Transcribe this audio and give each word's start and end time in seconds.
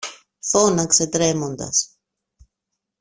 φώναξε 0.39 1.07
τρέμοντας. 1.09 1.97